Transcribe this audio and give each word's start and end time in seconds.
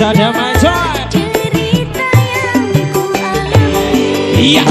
Sada 0.00 0.32
ku 2.88 3.04
alami. 3.12 4.08
Iya. 4.40 4.64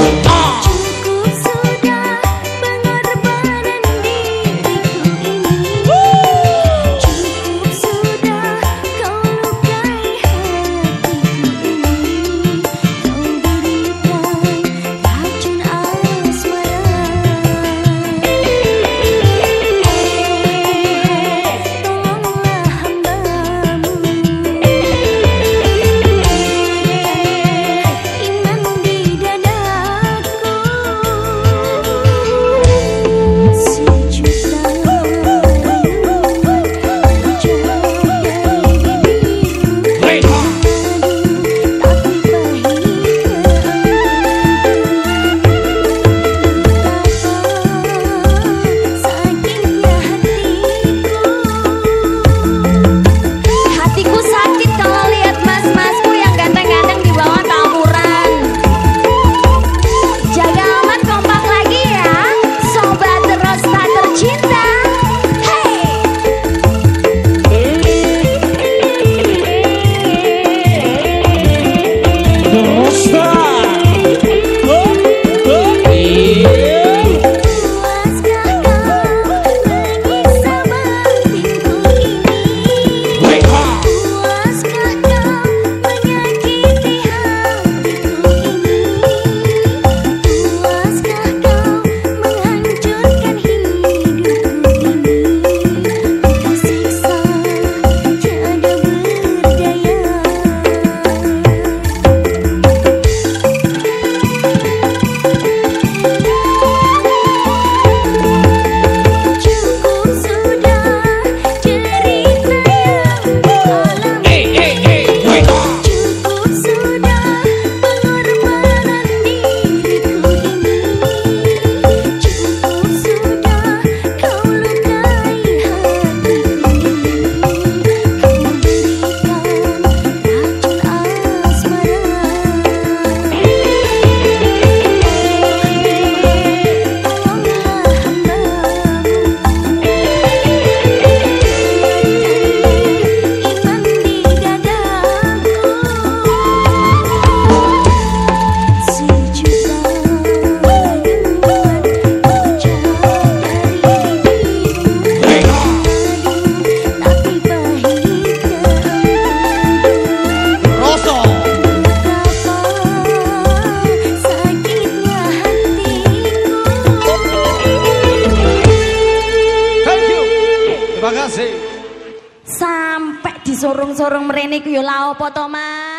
Disorong-sorong 174.00 174.32
mrene 174.32 174.64
ku 174.64 174.72
ya 174.72 174.80
la 174.80 175.12
apa 175.12 175.28
to, 175.28 175.44
Mas? 175.44 175.89